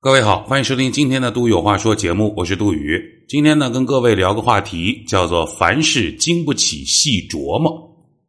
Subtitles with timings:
[0.00, 3.02] 各位好，欢迎收听今天的《杜有话说》节目，我是杜宇。
[3.28, 7.76] 今天呢，跟各位聊个话题，叫做“凡事经不起细琢磨”。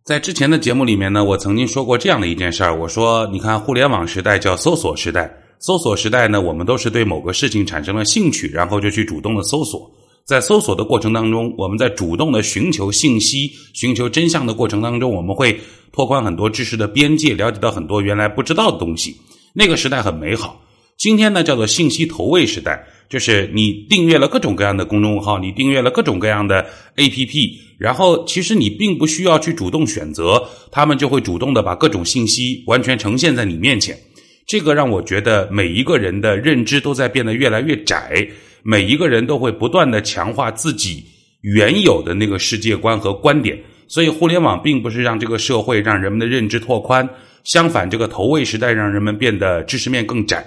[0.03, 9.91] 在之前的节目里面呢，我曾经说过这样的一件事儿，我说，你看，互联网时代叫搜索时代，搜索时代呢，我们都是对某个事情产生了兴趣，然后就去主动的搜索。
[10.25, 15.55] 在搜索的过程当中，我们在主动的寻求信息、寻求真相的过程当中，我们会
[15.91, 19.15] 拓宽很多知识的边界，了解到很多原来不知道的东西。
[19.53, 20.59] 那个时代很美好。
[20.99, 33.97] 今天呢，叫做信息投喂时代，就是你订阅了各种各样的公众号，你订阅了各种各样的 APP，然后其实你并不需要去主动选择，他们就会主动的把各种信息完全呈现在你面前。
[34.45, 38.27] 这个让我觉得每一个人的认知都在变得越来越窄，
[38.61, 41.05] 每一个人都会不断的强化自己
[41.43, 43.57] 原有的那个世界观和观点。
[43.87, 47.07] 所以，互联网并不是让这个社会让人们的认知拓宽，
[47.45, 50.45] 相反，这个投喂时代让人们变得知识面更窄。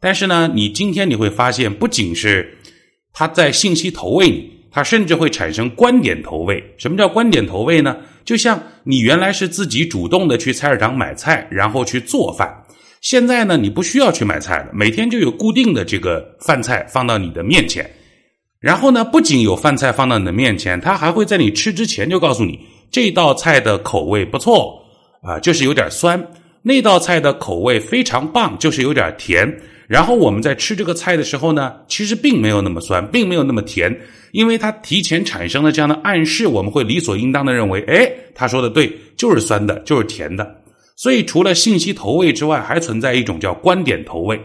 [0.00, 2.58] 但是呢，你今天你会发现，不仅是
[3.12, 6.74] 他在信息投喂你，他甚至会产生观点投喂。
[6.78, 7.96] 什么叫观点投喂呢？
[8.24, 12.48] 就像你原来是自己主动的去菜市场买菜，然后去做饭，
[13.00, 17.90] 现在呢，你不需要去买菜了，每天就有固定的这个饭菜放到你的面前。
[18.60, 24.82] 然后呢，不仅有饭菜放到你的面前，他还会在你吃之前就告诉你这道菜的口味不错
[25.22, 26.20] 啊，就是有点酸；
[26.62, 29.60] 那道菜的口味非常棒，就是有点甜。
[29.88, 33.98] 然后我们在吃这个菜的时候呢，其实并没有那么酸，并没有那么甜，
[34.30, 40.48] 因为它提前产生了这样的暗示，我们会理所应当的认为，哎，他说的对，就是酸的，就是甜的。
[40.94, 44.40] 所以除了信息投喂之外，还存在一种叫观点投喂。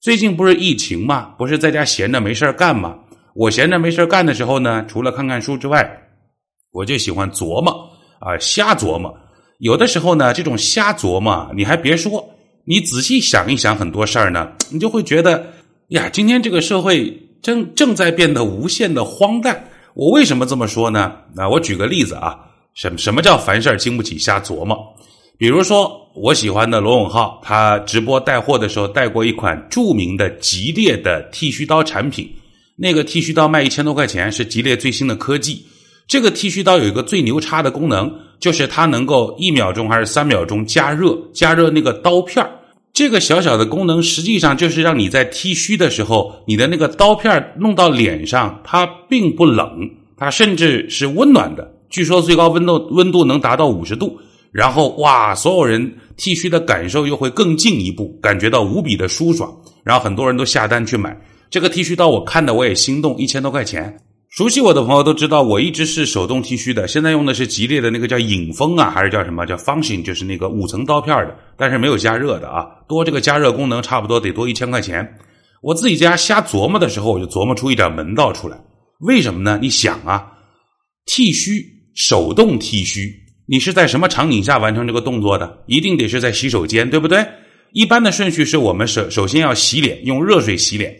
[0.00, 2.96] 最近不是疫情嘛，不是在家闲着没事干嘛？
[3.34, 5.86] 我闲着没事干的时候呢，除了看看书之外，
[6.72, 7.70] 我就喜欢琢磨
[8.18, 9.14] 啊，瞎琢磨。
[9.60, 12.30] 有的时候呢，这种瞎琢磨，你还别说。
[12.64, 15.52] 你仔细想一想，很多事儿呢，你就会觉得
[15.88, 19.68] 呀，今天这个社会正正在变得无限的荒诞。
[19.94, 21.12] 我为什么这么说呢？
[21.34, 22.38] 那我举个例子啊，
[22.74, 24.78] 什什么叫凡事儿经不起瞎琢磨？
[25.36, 32.30] 比如说，我喜欢的罗永浩，他直播带货的时候带过一款著名的吉列的剃须刀产品，
[32.76, 35.66] 那个剃须刀卖一千多块钱，是吉列最新的科技。
[36.10, 38.12] 这个剃须刀有一个最牛叉的功能。
[38.40, 42.50] 就是它能够一秒钟还是三秒钟加热，加热那个刀片儿
[42.90, 51.70] 这个小小的功能实际上就是让你在剃须的时候，你的那个刀片儿弄到脸上，它并不冷，它甚至是温暖的。
[51.90, 54.18] 据说最高温度温度能达到五十度。
[54.52, 59.54] 然后哇，所有人剃须的感受又会更进一步，感觉到无比的舒爽。
[59.84, 61.14] 然后很多人都下单去买
[61.50, 64.00] 这个剃须刀，我看的我也心动，一千多块钱。
[64.30, 66.86] 熟悉我的朋友都知道，我一直是手动剃须的。
[66.86, 72.64] 现在用的是吉列的那个叫影锋啊，还是叫什么叫 Function，就是那个五层刀片的，但是没有加热的啊。
[72.88, 75.18] 多这个加热功能，差不多得多一千块钱。
[75.62, 78.56] 我自己家瞎琢磨的时候，我就琢磨出一点门道出来。
[79.00, 79.58] 为什么呢？
[79.60, 80.24] 你想啊，
[81.06, 81.64] 剃须
[81.96, 83.12] 手动剃须，
[83.48, 85.64] 你是在什么场景下完成这个动作的？
[85.66, 87.26] 一定得是在洗手间，对不对？
[87.72, 90.94] 一般的顺序是我们首首先要洗脸，用热水洗脸。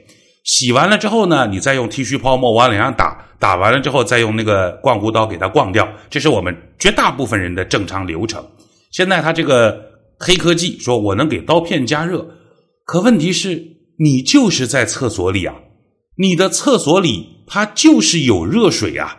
[0.51, 8.45] 洗完了之后呢，你再用剃须泡沫往脸上打，打完了之后再用那个刮胡刀给它刮掉，这是我们绝大部分人的正常流程。
[8.91, 9.81] 现在他这个
[10.19, 12.27] 黑科技说我能给刀片加热，
[12.85, 13.63] 可问题是，
[14.01, 15.55] 你就是在厕所里啊，
[16.17, 19.19] 你的厕所里它就是有热水啊，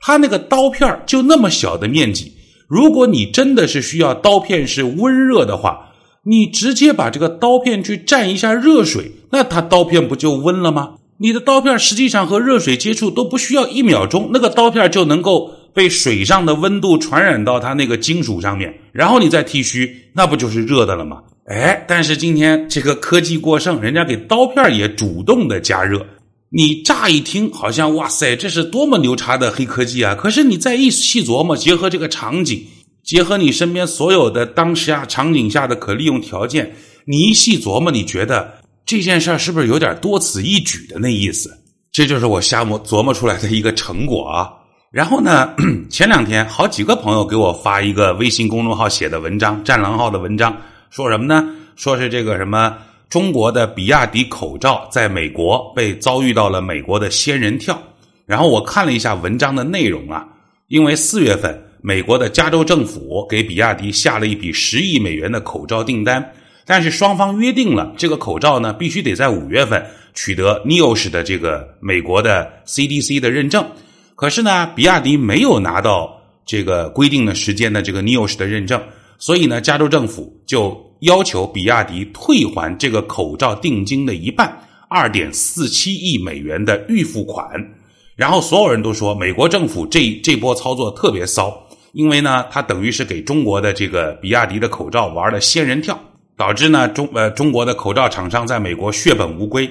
[0.00, 2.32] 它那个刀片就那么小的面积，
[2.68, 5.90] 如果你真的是需要刀片是温热的话。
[6.24, 10.94] 你直接把这个刀片去蘸一下热水，那它刀片不就温了吗？
[11.18, 21.18] 你的刀片实际上和热水接触都不需要一秒钟，那个刀片就能够被水上的温度传染到它那个金属上面，然后你再剃须，那不就是热的了吗？
[21.46, 26.04] 哎，但是今天这个科技过剩，人家给刀片也主动的加热，
[26.50, 30.14] 你乍一听好像哇塞，这是多么牛叉的黑科技啊！
[30.14, 32.64] 可是你再一细琢磨，结合这个场景。
[33.04, 38.54] 结合你身边所有的当时啊场景下的可利用条件，你一细琢磨，你觉得
[38.86, 41.54] 这件事儿是不是有点多此一举的那意思？
[41.92, 44.50] 这就是我瞎磨琢磨出来的一个成果啊。
[44.90, 45.54] 然后呢，
[45.90, 50.56] 前两天好几个朋友给我发一个微信公众号写的文章，战狼号的文章，
[50.88, 51.46] 说什么呢？
[51.76, 52.74] 说是这个什么
[53.10, 57.78] 中国的比亚迪口罩在美国被遭遇到了美国的仙人跳。
[58.24, 60.26] 然后我看了一下文章的内容啊，
[60.68, 61.63] 因为四月份。
[61.86, 66.32] 美国的加州政府给比亚迪下了一笔十亿美元的口罩订单，
[66.64, 69.84] 但是双方约定了，这个口罩呢必须得在五月份
[70.14, 73.62] 取得 Nios 的这个美国的 CDC 的认证。
[74.14, 78.80] 可是呢，比亚迪没有拿到这个规定的时间的这个 Nios 的认证，
[79.18, 84.58] 所以呢，加州政府就要求比亚迪退还这个口罩定金的一半，
[84.88, 87.46] 二点四七亿美元的预付款。
[88.16, 91.63] 然后所有人都说，美国政府这这波操作特别骚，
[91.94, 95.98] 因为呢，它等于是给中国的这个比亚迪的口罩玩了仙人跳，
[96.36, 99.70] 导致呢中呃中国的口罩厂商在美国血本无归。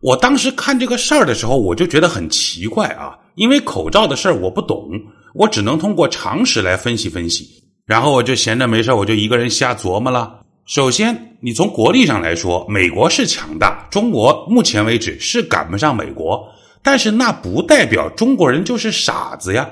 [0.00, 4.88] 我当时看这个事儿的时候，我就觉得很奇怪啊，因为口罩的事儿我不懂，
[5.34, 7.46] 我只能通过常识来分析分析。
[7.84, 10.40] 然后我就闲着没事我就一个人瞎琢磨了。
[10.64, 16.42] 首先，你从国力上来说，美国是强大，中国目前为止是赶不上美国。
[16.82, 19.68] 但是那不代表中国人就是傻子呀！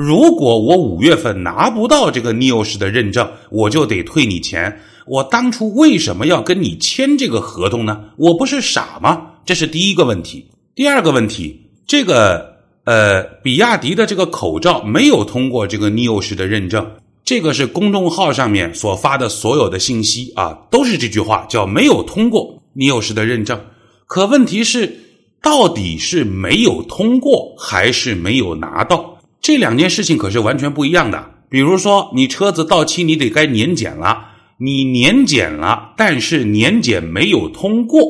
[0.00, 4.80] 如果我五月份拿不到这个 NEOS 的认证，我就得退你钱。
[5.08, 8.04] 我当初为什么要跟你签这个合同呢？
[8.16, 9.32] 我不是傻吗？
[9.44, 10.48] 这是第一个问题。
[10.76, 16.88] 第二个问题，这个呃，比亚迪的这个口罩没有通过这个 NEOS 的认证，
[17.24, 23.60] 这个是公众号上面所发的所有的信息啊，都是这句话，叫没有通过 NEOS 的认证。
[24.06, 25.06] 可问题是。
[25.40, 29.17] 到底是没有通过还是没有拿到？
[29.40, 31.30] 这两件事情可是完全不一样的。
[31.48, 34.26] 比如说，你车子到期，你得该年检了，
[34.58, 38.02] 你年检了，但是年检没有通过，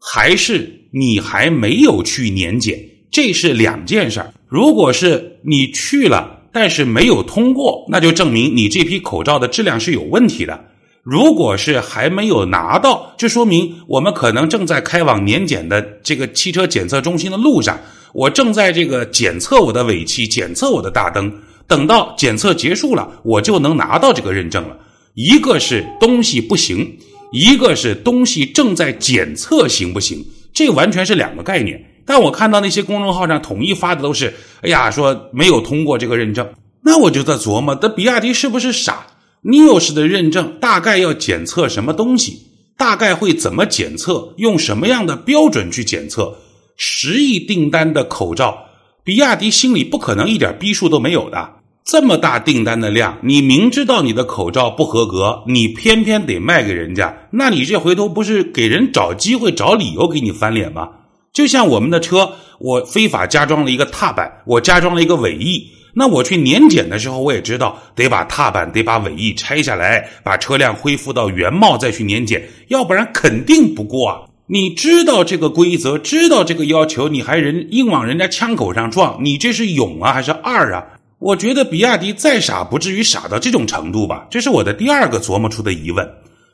[0.00, 2.78] 还是你还没有去年检，
[3.10, 4.34] 这是两件事儿。
[4.48, 10.64] 如果是你去了，但是没有通过，那就证明你这批口罩的质量是有问题的。
[11.04, 17.78] 如果是还没有拿到，这说明我们可能正在开往年检的这个汽车检测中心的路上。
[18.12, 21.32] 我正在这个检测我的尾气，检测我的大灯。
[21.68, 24.76] 等到检测结束了，我就能拿到这个认证了。
[25.14, 26.98] 一个是东西不行，
[27.32, 31.82] 一个是东西正在检测行不行，这完全是两个概念。
[32.04, 36.46] 但我看到那些公众号上统一发的都是，哎呀，说没有通过这个认证，
[36.84, 39.06] 那我就在琢磨，这比亚迪是不是傻
[39.44, 42.48] ？NIOS 的认证大概要检测什么东西？
[42.76, 44.34] 大概会怎么检测？
[44.36, 46.36] 用什么样的标准去检测？
[46.76, 48.66] 十亿订单的口罩，
[49.04, 51.56] 比亚迪心里不可能一点逼数都没有的。
[51.84, 60.88] 这么大订单的量，你明知道你的口罩不合格，你偏偏得卖给人家，那你这回头不是给人找机会、找理由给你翻脸吗？
[61.32, 65.66] 就像我们的车，我非法加装了一个踏板，我加装了一个尾翼。
[65.94, 74.20] 那我去年检的时候，我也知道得把踏板、得把尾翼拆下来，把车辆恢复到原貌再去年检，要不然肯定不过啊！
[74.46, 80.84] 你知道这个规则，知道这个要求，你还人硬往人家枪口上撞，你这是勇啊还是二啊？
[81.18, 84.26] 我觉得比亚迪再傻不至于傻到这种程度吧？
[84.30, 86.08] 这是我的第二个琢磨出的疑问。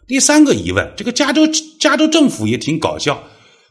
[0.07, 1.49] 第三个疑问，这个加州
[1.81, 3.23] 加州政府也挺搞笑，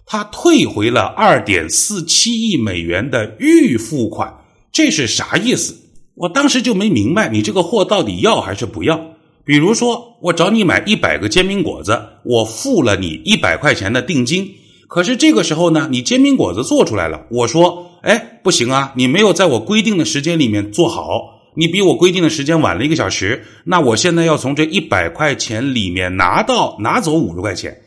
[0.05, 4.33] 他退回了二点四七亿美元的预付款。
[4.71, 5.75] 这是啥意思？
[6.15, 8.99] 我当时就没明白，你这个货到底要还是不要？
[9.47, 14.45] 比如说，我找你买一百个煎饼果子，我付了你一百块钱的定金，
[14.89, 27.77] 可是这个时候呢，你煎饼果子做出来了，我说，哎，不行啊，你没有在我规定的时间里面做好，你比我规定的时间晚了一个小时，那我现在要从这一百块钱里面拿到拿走五十块钱，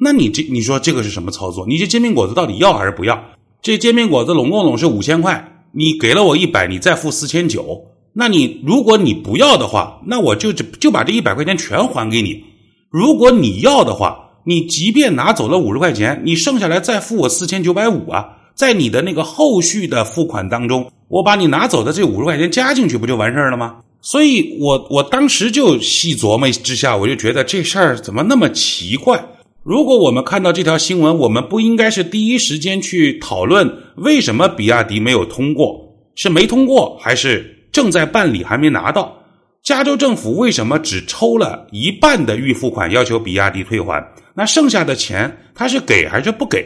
[0.00, 1.64] 那你这你说这个是什么操作？
[1.68, 3.22] 你这煎饼果子到底要还是不要？
[3.62, 5.52] 这煎饼果子拢共拢是五千块。
[5.76, 7.82] 你给了我一百，你再付四千九。
[8.14, 12.44] 那你如果你不要的话，那我就就把这一百块钱全还给你。
[12.90, 23.76] 如果你要的话，你即便拿走了五十块钱，你剩下来再付我四千九百五啊，在你的那个后续的付款当中，我把你拿走的这五十块钱加进去，不就完事儿了吗？
[24.00, 29.24] 所以，我我当时就细琢磨之下，我就觉得这事儿怎么那么奇怪。
[29.62, 35.96] 如果我们看到这条新闻，我们不应该是第一时间去讨论为什么比亚迪没有通过？
[36.14, 39.14] 是没通过，还是正在办理还没拿到？
[39.62, 44.02] 加州政府为什么只抽了一半的预付款，要求比亚迪退还？
[44.32, 46.64] 那剩下的钱他是给还是不给？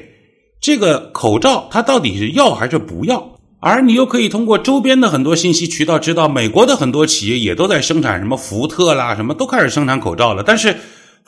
[0.61, 3.29] 这个口罩他到底是要还是不要？
[3.59, 10.77] 而你又可以通过周边的很多信息渠道知道，美国的很多企业也都在生产什么福特啦，什么都开始生产口罩了，但是。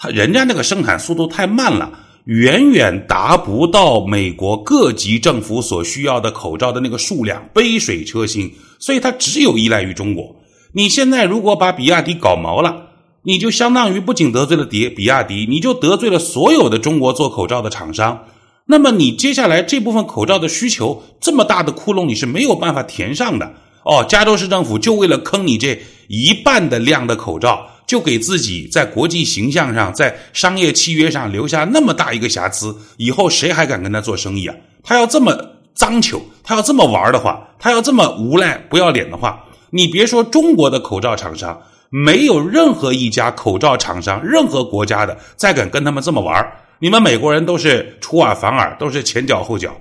[0.03, 1.93] 他人家那个生产速度太慢了，
[2.25, 10.37] 远远达不到美国各级政府所需要的口罩的那个数量，杯水车薪，所以它只有依赖于中国。
[10.73, 12.91] 你现在如果把比亚迪搞毛了，
[13.23, 18.27] 你就相当于不仅得罪了迪比亚迪，你就得罪了所有的中国做口罩的厂商。
[18.67, 23.55] 那么你接下来这部分口罩的需求这么大的窟窿，你是没有办法填上的。
[23.83, 27.67] 哦，加州市政府就为了坑你这一半的量的口罩。
[27.91, 34.55] 就给自己在国际形象上，在商业契约上留下那么大一个瑕疵，以后谁还敢跟他做生意啊？
[34.85, 35.37] 他要这么
[35.75, 46.47] 脏球，他要这么玩的话，他要这么无赖不要脸的话，你别说中国的口罩厂商，没有任何一家口罩厂商，任何国家的再敢跟他们这么玩
[46.79, 49.77] 你们美国人都是出尔反尔，都是前脚后脚。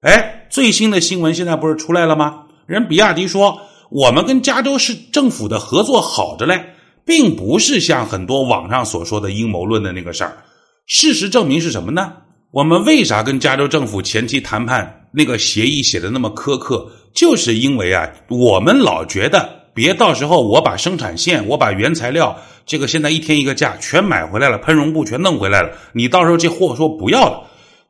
[0.00, 2.46] 哎，最新的新闻现在不是出来了吗？
[2.66, 3.60] 人比亚迪说，
[3.92, 6.71] 我们跟加州市政府的合作好着嘞，
[7.04, 10.36] 并不是像很多网上所说的阴谋论的那个事儿。
[10.86, 12.12] 事实证明是什么呢？
[12.50, 16.90] 我们为啥跟加州政府前期谈判那个协议写的那么苛刻？
[17.14, 27.42] 就是因为啊，我们老觉得别到时候我把生产线、我把原材料，这个现在一天一个价全买回来了，喷绒布全弄回来了，你到时候这货说不要了。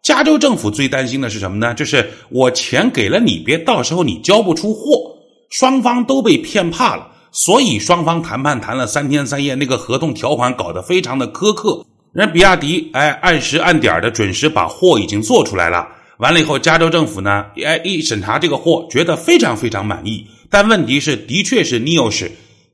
[0.02, 1.74] 加州政府最担心的是什么呢？
[1.74, 5.16] 就是我钱给了你，别到时候你交不出货，
[5.50, 7.08] 双方都被骗怕了。
[7.34, 11.84] 所以双方谈判谈了三天三夜，那个合同条款搞得非常的苛刻。
[12.12, 15.88] 人比亚迪哎，按时按点的准时把货已经做出来了。
[16.18, 20.26] 完了以后，加州政府呢，哎一审查这个货，觉得非常非常满意。
[20.50, 22.28] 但问题是，的确是 NIOS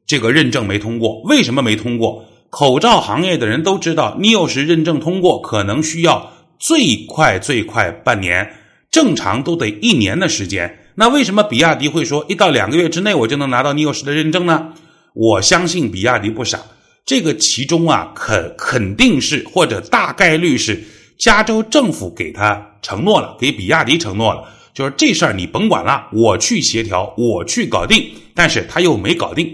[0.05, 1.21] 这个认证没通过。
[1.23, 2.25] 为什么没通过？
[2.51, 8.55] 口罩行业的人都知道，NIOS 认证通过可能需要最快最快半年，
[8.91, 10.81] 正常都得一年的时间。
[11.01, 14.73] 那为什么比亚迪会说一到两个月之内我就能拿到 NIOS 的认证呢？
[15.15, 16.59] 我相信比亚迪不傻。
[17.07, 20.83] 这个其中啊，肯肯定是或者大概率是
[21.17, 24.43] 加州政府给他承诺了，给比亚迪承诺了，
[24.75, 28.11] 就是这事儿你甭管了，我去协调，我去搞定。
[28.35, 29.49] 但是他又没搞定。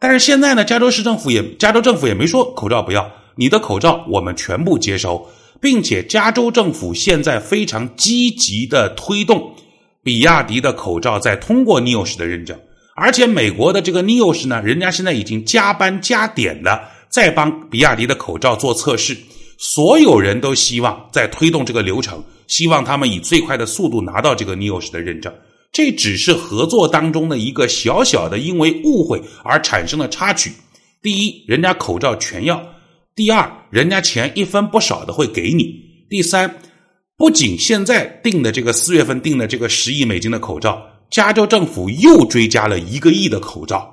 [0.00, 5.28] 但是现在呢，加州市政府也，加州政府也没说口罩不要，你的口罩我们全部接收，
[5.60, 9.54] 并且加州政府现在非常积极的推动
[10.08, 12.58] 比亚迪的口罩在通过 NIOS 的认证。
[12.94, 19.14] 而且美国的这个 NIOS 呢，人家现在已经加班加点的在帮比亚迪的口罩做测试，
[19.58, 25.30] 所有人都希望在推动这个流程，希望他们以最快的速度拿到这个 NIOS 的认证。
[25.70, 30.50] 这只是合作当中的一个小小的因为误会而产生的插曲。
[31.02, 32.56] 第一，人家口罩全要；
[33.14, 35.64] 第二，人家钱一分不少的会给你；
[36.08, 36.56] 第三，
[37.18, 40.80] 不仅现在定的这个四月份定的这个十亿美金的口罩。
[41.10, 43.92] 加州政府又追加了一个亿的口罩。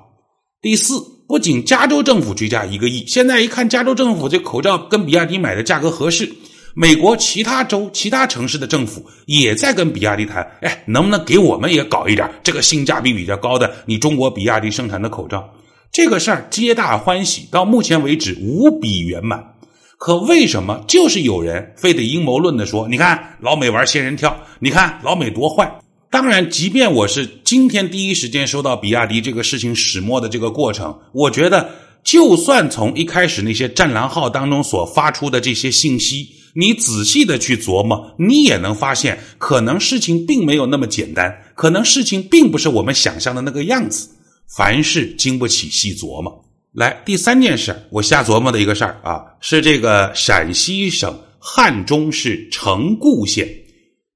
[0.62, 0.94] 第四，
[1.26, 6.32] 不仅加州政府追加一个亿，现在一看加州政府这口罩跟比亚迪买的价格合适，
[6.74, 15.52] 美国其他州、其他城市的政府也在跟比亚迪谈，哎，能不能给我们也搞一点这个性价比比较高的你中国比亚迪生产的口罩？
[15.90, 19.55] 这个事儿皆大欢喜，到目前为止无比圆满。
[19.98, 25.80] 可为什么就是有人非得阴谋论的说，你看老美玩仙人跳，你看老美多坏？
[26.10, 31.70] 当然，即便我是今天第一时间收到比亚迪这个事情始末的这个过程，我觉得，
[32.04, 44.10] 就算从一开始那些战狼号当中所发出的这些信息，你仔细的去琢磨，你也能发现，可能事情并没有那么简单，可能事情并不是我们想象的那个样子。
[44.56, 46.45] 凡事经不起细琢磨。
[46.76, 53.48] 来，第三件事，我瞎琢磨的一个事儿啊，是这个陕西省汉中市城固县，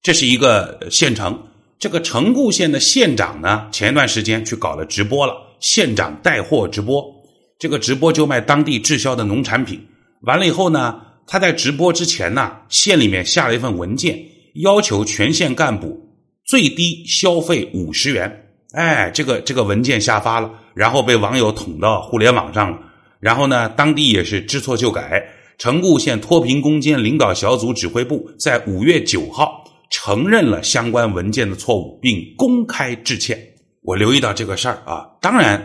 [0.02, 1.43] 这是一个县城。
[1.79, 7.02] 这个城固县的县长呢，前一段时间去搞了直播了，县长带货直播，
[7.59, 9.81] 这个直播就卖当地滞销的农产品。
[10.25, 14.23] 完了以后呢，他在直播之前呢，县里面下了一份文件，
[14.57, 15.99] 要求全县干部
[16.45, 18.49] 最低消费五十元。
[18.73, 22.79] 哎，这个这个文件下发了，然后被网友捅到互联网上了。
[23.19, 25.23] 然后呢，当地也是知错就改，
[25.59, 29.65] 城固县脱贫攻坚领导小组指挥部在五月九号。
[29.93, 33.37] 承认了相关文件的错误，并公开致歉。
[33.83, 35.61] 我留意到这个事儿啊，当然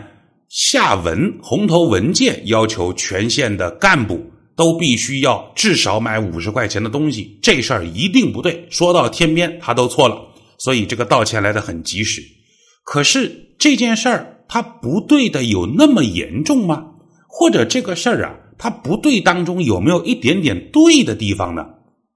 [0.48, 4.20] 下文红头文件要求全县的干部
[4.56, 8.66] 都必须要至少买五十块钱的东西，这事儿一定不对。
[8.68, 10.20] 说到天边，他都错了，
[10.58, 12.20] 所以这个道歉来的很及时。
[12.82, 16.92] 可是这件事儿他不对的有那么严重吗？
[17.28, 21.66] 或者这个事儿啊，他不对当中有没有一点点对的地方呢？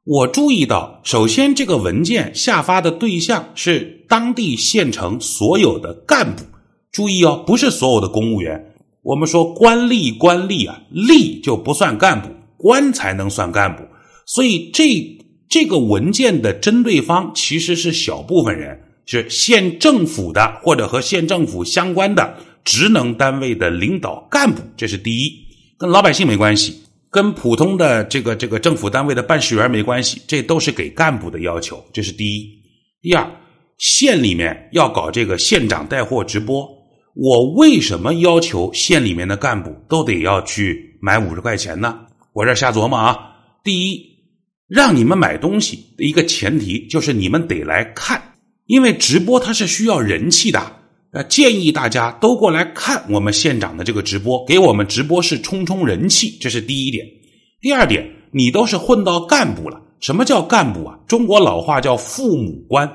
[0.05, 6.43] 我注意到，首先这个文件下发的对象是当地县城所有的干部。
[6.91, 8.73] 注意哦，不是所有的公务员。
[9.03, 13.83] 我们说官吏，官吏啊，吏就不算干部，官才能算干部。
[14.27, 15.19] 所以这
[15.49, 24.63] 这个文件的针对方其实是小部分人，是县政府的或者和县政府相关的职能单位的领导干部。
[24.77, 25.33] 这是第一，
[25.79, 26.83] 跟老百姓没关系。
[27.13, 32.49] 跟普通的这个这个政府单位的办事员没关系，这都是给干部的要求，这是第一。
[33.03, 33.29] 第二，
[33.79, 36.69] 县里面要搞这个县长带货直播，
[37.17, 41.99] 我为什么要求县里面的干部都得要去买五十块钱呢？
[42.33, 43.19] 我这瞎琢磨啊。
[43.65, 44.07] 第一，
[44.69, 48.23] 让你们买东西的一个前提就是你们得来看，
[48.71, 50.77] 因为直播它是需要人气的。
[51.11, 57.05] 呃，建议大家都过来看我们县长的这个直播，给我们直播室冲冲人气，这是第一点。
[57.61, 59.83] 第二点，你都是混到干部了。
[59.99, 60.97] 什么叫干部啊？
[61.09, 62.89] 中国老话叫父母官。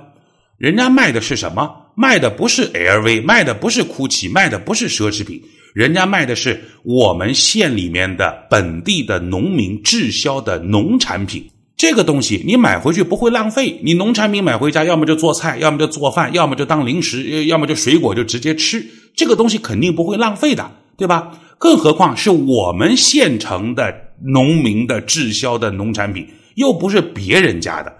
[0.57, 1.69] 人家卖的是什么？
[1.97, 5.41] 卖的不是 LV，卖的不是 GUCCI，卖的不是奢侈品，
[5.73, 11.45] 人家卖的是我们县里面的本地的农民滞销的农产品。
[11.77, 18.85] 这个东西你买回去不会浪费，你农产品买回家，要么就做菜，要么就做饭，要么就当零食，要么就水果就直接吃。
[19.15, 21.39] 这个东西肯定不会浪费的，对吧？
[21.57, 23.93] 更何况是我们县城的
[24.25, 27.93] 农民的滞销的农产品，又不是别人家的。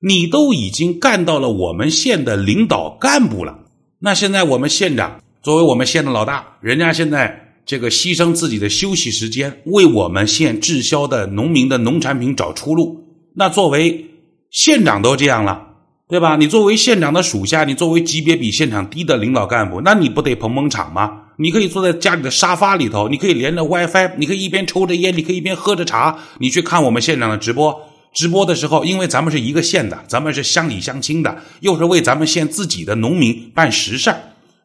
[0.00, 3.58] 你都已经干到了我们县的领导干部了，
[4.00, 13.01] 那现在我们县长作为我们县的老大，人家现在这个牺牲自己的休息时间，为我们县滞销的农民的农产品找出路。
[13.34, 14.10] 那作为
[14.50, 15.68] 县长都这样了，
[16.08, 16.36] 对吧？
[16.36, 21.20] 你作为县长的属下，你作为级别比县长低的领导干部，那你不得捧捧场吗？
[21.38, 27.88] 你可以坐在家里的沙发里头，你可以连着 WiFi，你可以一边抽着烟，你可以一边喝着茶，你去看我们县长的直播。
[28.12, 34.14] 直播的时候，因为咱们是一个县的，咱们是乡里乡亲的，又是为咱们县自己的农民办实事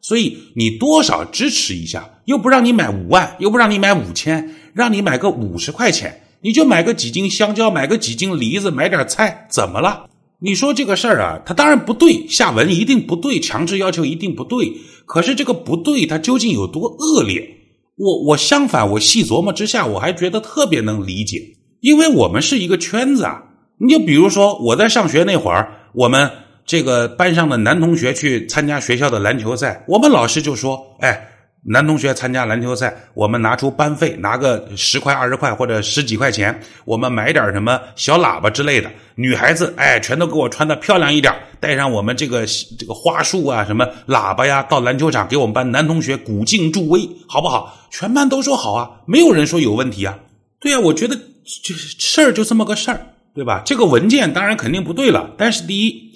[0.02, 10.06] 所以你多少支持一下，又不让你买五万，又不让你买五千，让你买个五十块钱，你就买个几斤香蕉，买个几斤梨子，买点菜，怎么了？
[10.40, 14.72] 你说这个事儿啊，他当然不对，下文一定不对，强制要求一定不对。
[15.04, 17.56] 可是这个不对，它究竟有多恶劣？
[17.96, 21.42] 我我相反，我细琢磨之下，我还觉得特别能理解。
[21.80, 23.42] 因为我们是一个圈子啊，
[23.78, 26.30] 你就比如说我在上学那会儿，我们
[26.64, 31.20] 这个班上的男同学去参加学校的篮球赛，我们老师就说：“哎，
[31.64, 38.90] 男同学参加篮球赛，我们拿出班费，拿个十块、二十块或者十几块钱，我们买点什么小喇叭之类的。
[39.16, 42.46] 女孩子，哎，全都给我穿的漂亮一点，带上我们这个
[42.78, 47.76] 这个花束啊，什么喇叭呀，到篮球场给我们班男同学鼓劲助威，好不好？
[47.90, 50.18] 全班都说好啊，没有人说有问题啊。
[50.60, 51.18] 对呀，我觉得。
[51.64, 53.00] 就事儿就这么个事儿，
[53.34, 53.62] 对吧？
[53.64, 55.30] 这个文件当然肯定不对了。
[55.38, 56.12] 但是第一，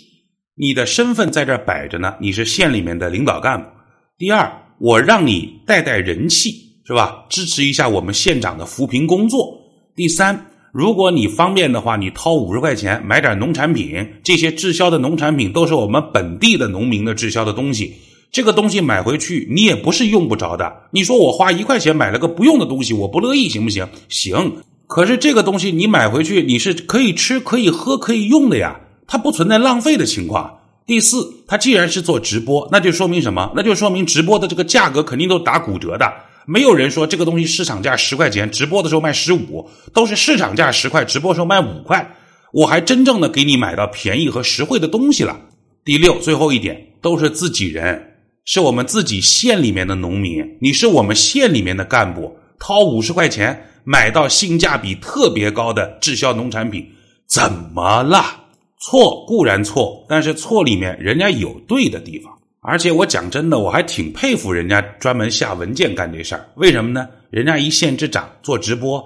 [0.56, 3.66] 你的身份在这摆着呢，你是县里面的领导干部。
[4.18, 4.52] 第二，
[4.83, 7.25] 我让你带带人气，是吧？
[7.29, 9.57] 支持一下我们县长的扶贫工作。
[9.95, 17.95] 第三，如果你方便的话，你掏五十块钱买点农产品，这些滞销的农产品都是我们本地的农民的滞销的东西。
[18.33, 20.73] 这个东西买回去你也不是用不着的。
[20.90, 23.87] 你说我花一块钱买了个不用的东西，我不乐意，行不行？
[24.09, 24.53] 行。
[24.88, 30.59] 可是这个东西你买回去你是可以吃、可以喝、可以用的呀，它不存在浪费的情况。
[30.87, 33.53] 第四，它既然是做直播，那就说明什么？
[33.55, 36.12] 那就说明直播的这个价格肯定都打骨折的。
[36.45, 42.16] 没有人说这个东西市场价十块钱，直播的时候卖十五，都是市场价十块，直播时候卖五块。
[42.53, 45.40] 我还真正的给你买到便宜和实惠的东西了。
[45.85, 48.14] 第六，最后一点，都是自己人，
[48.45, 53.68] 是我们自己县里面的农民，你是我们县里面的干部，掏五十块钱。
[53.85, 56.87] 买到性价比特别高的滞销农产品，
[57.27, 58.41] 怎么了？
[58.83, 62.33] 错固然错，但是错里面人家有对的地方。
[62.61, 66.49] 而且我讲真的，我还挺佩服人家专门下文件干这事儿。
[66.57, 67.09] 为什么呢？
[67.31, 69.05] 人家一县之长做直播，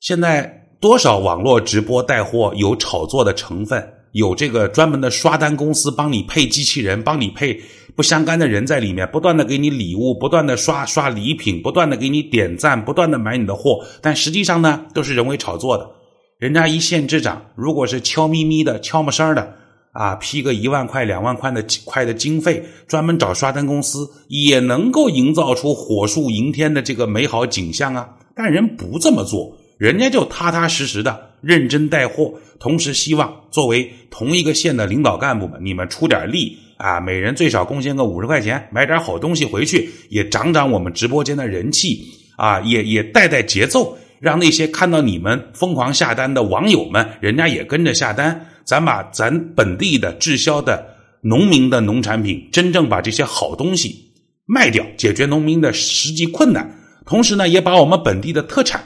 [0.00, 7.60] 现在多少网络直播带货有炒作的成分，有这个专门的刷单公司帮你配机器人，帮你配。
[7.94, 15.88] 不相干的人在里面不断的给你礼物，不断的刷刷礼品，不断的给你点赞，不断的买你的货，但实际上呢，都是人为炒作的。
[16.38, 19.54] 人家一县之长，如果是悄咪咪的、悄没声的
[19.92, 28.16] 啊，批个一万块、两万块的块的经费，专门找刷单公司，也能够营造出火树迎天的这个美好景象啊。
[28.34, 36.58] 但人不这么做，人家就踏踏实实的认真带货，同时希望作为同一个县的领导干部们，你们出点力。
[36.76, 48.46] 啊，每人最少贡献个五十块钱，买点好东西回去，也涨涨我们直播间的人气啊，也也带带节奏，让那些看到你们疯狂下单的网友们，人家也跟着下单。
[48.64, 54.12] 咱把咱本地的滞销的农民的农产品，真正把这些好东西
[54.44, 56.68] 卖掉，解决农民的实际困难。
[57.04, 58.82] 同时呢，也把我们本地的特产，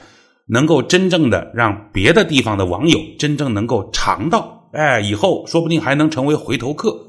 [0.47, 4.69] 能够真正的让别的地方的网友真正能够尝到。
[4.73, 7.07] 哎，以后说不定还能成为回头客。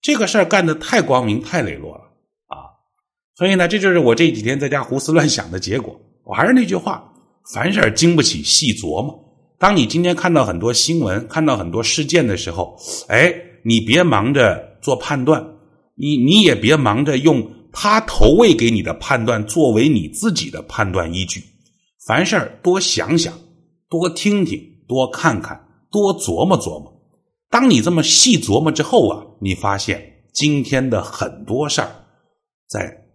[0.00, 2.04] 这个事儿干的太光明太磊落了
[2.46, 2.56] 啊！
[3.34, 6.00] 所以呢，这就是我这几天在家胡思乱想的结果。
[6.24, 7.12] 我还是那句话，
[7.52, 9.18] 凡事经不起细琢磨。
[9.58, 12.76] 当你今天看到很多新闻、看到很多事件的时候，
[13.08, 13.34] 哎，
[13.64, 15.44] 你别忙着做判断，
[15.94, 21.42] 你你也别忙着用他投喂给你的判断作为你自己的判断依据。
[22.06, 23.32] 凡事多想想，
[23.88, 26.92] 多听听，多看看，多琢磨琢磨。
[27.50, 30.02] 当你这么细琢磨之后啊，你发现
[30.34, 31.88] 今天的很多事儿，
[32.68, 33.07] 在